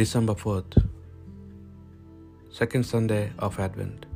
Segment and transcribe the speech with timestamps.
[0.00, 0.74] December 4th,
[2.58, 4.06] second Sunday of Advent.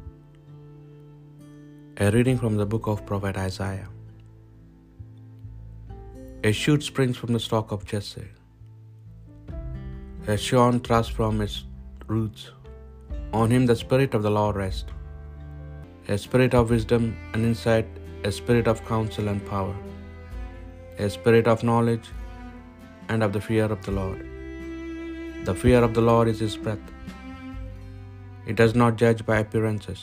[2.05, 3.91] A reading from the book of Prophet Isaiah.
[6.43, 8.27] A shoot springs from the stalk of Jesse,
[10.27, 11.65] a shorn thrust from its
[12.07, 12.51] roots.
[13.35, 14.91] On him the Spirit of the Lord rests,
[16.09, 17.89] a spirit of wisdom and insight,
[18.31, 19.77] a spirit of counsel and power,
[20.99, 22.09] a spirit of knowledge
[23.11, 24.31] and of the fear of the Lord.
[25.47, 26.85] The fear of the Lord is his breath.
[28.51, 30.01] It does not judge by appearances.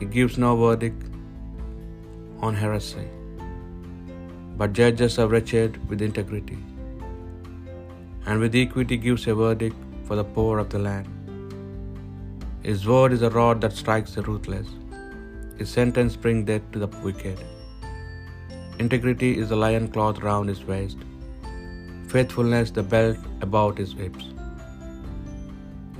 [0.00, 1.02] It gives no verdict
[2.46, 3.04] on heresy,
[4.56, 6.58] but judges the wretched with integrity,
[8.24, 9.76] and with equity gives a verdict
[10.06, 11.08] for the poor of the land.
[12.70, 14.68] His word is a rod that strikes the ruthless.
[15.60, 17.38] His sentence brings death to the wicked.
[18.86, 20.98] Integrity is the lion cloth round his waist,
[22.12, 24.26] faithfulness the belt about his hips.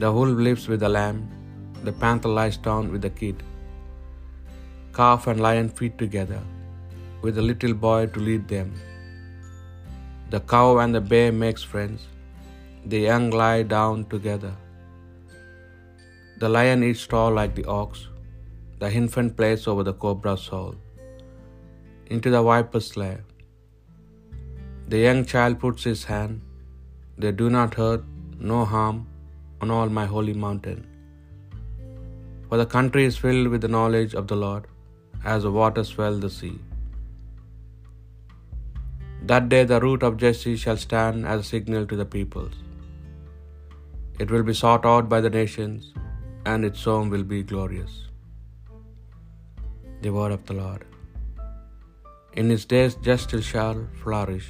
[0.03, 1.21] The wolf lives with the lamb,
[1.87, 3.39] the panther lies down with the kid.
[4.99, 6.43] Calf and lion feed together,
[7.23, 8.71] with a little boy to lead them.
[10.33, 12.01] The cow and the bear makes friends,
[12.93, 14.55] the young lie down together.
[16.41, 18.07] The lion eats straw like the ox,
[18.81, 20.77] the infant plays over the cobra's hole.
[22.17, 23.21] Into the viper's lair.
[24.93, 26.37] The young child puts his hand,
[27.23, 28.05] they do not hurt,
[28.53, 28.99] no harm
[29.63, 30.79] on all my holy mountain.
[32.49, 34.65] For the country is filled with the knowledge of the Lord,
[35.33, 36.57] as the waters swell the sea.
[39.31, 42.57] That day the root of Jesse shall stand as a signal to the peoples.
[44.23, 45.93] It will be sought out by the nations,
[46.51, 47.97] and its home will be glorious.
[50.05, 50.85] The word of the Lord.
[52.41, 54.49] In his days justice shall flourish,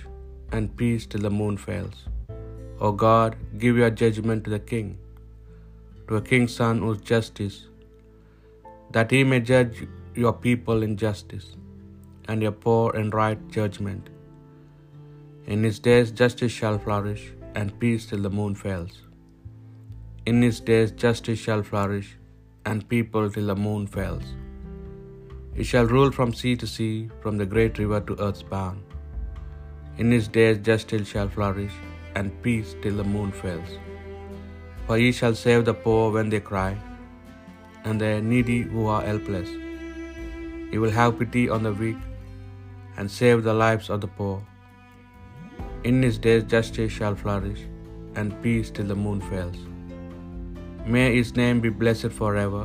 [0.53, 1.99] and peace till the moon fails.
[2.81, 4.89] O God, give your judgment to the king,
[6.07, 7.57] to a king's son whose justice,
[8.97, 9.77] that he may judge
[10.23, 11.49] your people in justice,
[12.29, 14.05] and your poor in right judgment.
[15.53, 17.25] In his days justice shall flourish,
[17.59, 18.97] and peace till the moon fails.
[20.31, 22.09] In his days justice shall flourish,
[22.69, 24.27] and people till the moon fails.
[25.59, 28.88] He shall rule from sea to sea, from the great river to earth's bound.
[30.03, 31.73] In his days justice shall flourish,
[32.15, 33.71] and peace till the moon fails.
[34.87, 36.73] For he shall save the poor when they cry,
[37.85, 39.49] and the needy who are helpless.
[40.71, 41.97] He will have pity on the weak,
[42.97, 44.37] and save the lives of the poor.
[45.91, 47.65] In his days justice shall flourish,
[48.15, 49.59] and peace till the moon fails.
[50.97, 52.65] May his name be blessed forever,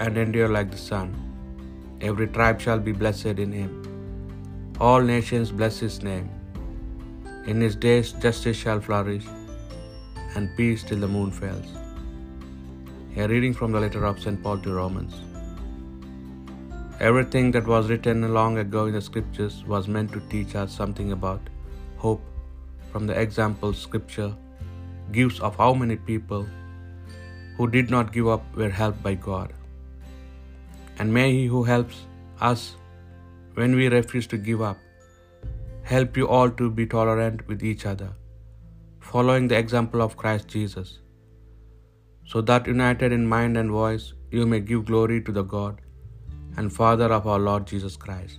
[0.00, 1.14] and endure like the sun.
[2.00, 3.72] Every tribe shall be blessed in him.
[4.80, 6.28] All nations bless his name.
[7.46, 9.26] In his days justice shall flourish,
[10.34, 11.68] and peace till the moon fails.
[13.16, 14.42] A reading from the letter of St.
[14.42, 15.14] Paul to Romans.
[17.00, 21.12] Everything that was written long ago in the scriptures was meant to teach us something
[21.12, 21.40] about
[21.96, 22.20] hope
[22.92, 24.34] from the example scripture
[25.12, 26.46] gives of how many people
[27.56, 29.54] who did not give up were helped by God.
[30.98, 32.02] And may He who helps
[32.40, 32.76] us
[33.54, 34.76] when we refuse to give up
[35.82, 38.10] help you all to be tolerant with each other,
[39.00, 41.00] following the example of Christ Jesus,
[42.24, 45.80] so that united in mind and voice you may give glory to the God
[46.56, 48.38] and Father of our Lord Jesus Christ.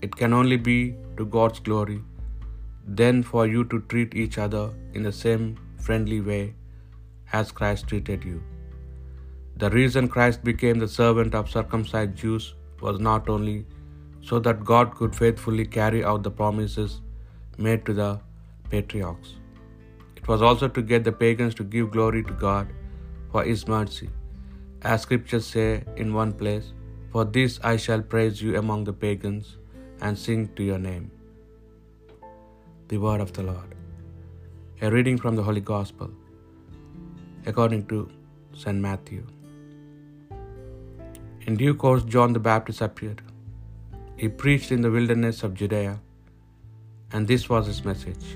[0.00, 2.02] It can only be to God's glory
[2.86, 6.54] then for you to treat each other in the same friendly way
[7.32, 8.42] as Christ treated you.
[9.56, 13.66] The reason Christ became the servant of circumcised Jews was not only
[14.28, 17.00] so that God could faithfully carry out the promises
[17.66, 18.10] made to the
[18.70, 19.34] patriarchs,
[20.16, 22.68] it was also to get the pagans to give glory to God
[23.32, 24.08] for His mercy.
[24.92, 25.68] As scriptures say
[26.04, 26.68] in one place,
[27.12, 29.50] For this I shall praise you among the pagans
[30.00, 31.04] and sing to your name.
[32.92, 33.70] The word of the Lord.
[34.86, 36.10] A reading from the Holy Gospel
[37.52, 37.98] according to
[38.62, 38.80] St.
[38.88, 39.22] Matthew.
[41.46, 43.23] In due course, John the Baptist appeared.
[44.16, 45.92] He preached in the wilderness of Judea,
[47.12, 48.26] and this was his message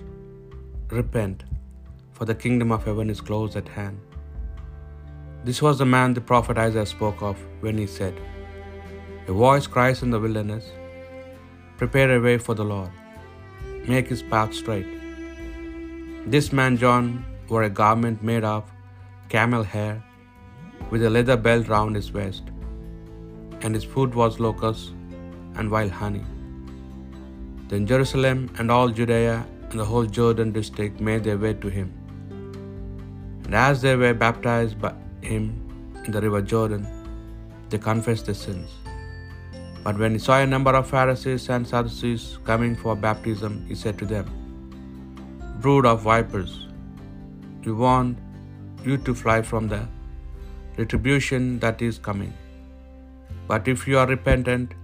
[0.90, 1.44] Repent,
[2.16, 4.00] for the kingdom of heaven is close at hand.
[5.44, 8.20] This was the man the prophet Isaiah spoke of when he said,
[9.28, 10.66] A voice cries in the wilderness,
[11.76, 12.90] Prepare a way for the Lord,
[13.86, 14.92] make his path straight.
[16.26, 18.64] This man John wore a garment made of
[19.28, 20.02] camel hair
[20.90, 22.46] with a leather belt round his waist,
[23.62, 24.92] and his food was locusts
[25.58, 26.24] and wild honey.
[27.70, 29.36] Then Jerusalem and all Judea
[29.70, 31.88] and the whole Jordan district made their way to him.
[33.44, 34.92] And as they were baptized by
[35.32, 35.44] him
[36.04, 36.86] in the river Jordan,
[37.70, 38.70] they confessed their sins.
[39.84, 43.98] But when he saw a number of Pharisees and Sadducees coming for baptism, he said
[43.98, 44.26] to them,
[45.62, 46.66] Brood of vipers,
[47.64, 48.18] we want
[48.84, 49.80] you to fly from the
[50.80, 52.32] retribution that is coming.
[53.46, 54.74] But if you are repentant,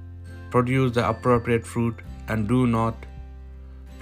[0.55, 3.07] produce the appropriate fruit and do not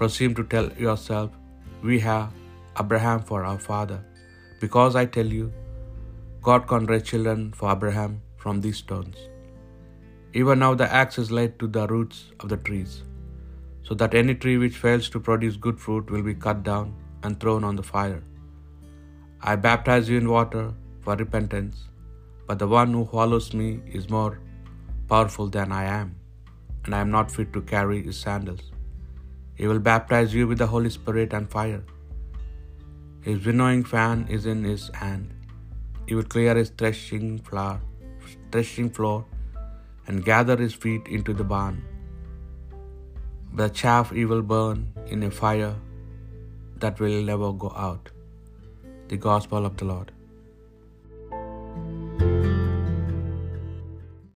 [0.01, 1.31] presume to tell yourself,
[1.89, 2.29] We have
[2.83, 3.99] Abraham for our father.
[4.61, 5.47] Because I tell you,
[6.49, 9.17] God can raise children for Abraham from these stones.
[10.41, 12.95] Even now the axe is laid to the roots of the trees,
[13.89, 17.41] so that any tree which fails to produce good fruit will be cut down and
[17.41, 18.23] thrown on the fire.
[19.53, 20.67] I baptize you in water
[21.05, 21.89] for repentance,
[22.47, 23.71] but the one who follows me
[24.01, 24.33] is more
[25.13, 26.11] powerful than I am,
[26.85, 28.65] and I am not fit to carry his sandals.
[29.55, 31.83] He will baptize you with the Holy Spirit and fire.
[33.27, 35.33] His winnowing fan is in his hand.
[36.07, 37.81] He will clear his threshing floor,
[38.51, 39.25] threshing floor
[40.07, 41.77] and gather his wheat into the barn.
[43.61, 45.75] The chaff he will burn in a fire
[46.83, 48.09] that will never go out.
[49.09, 50.11] The Gospel of the Lord.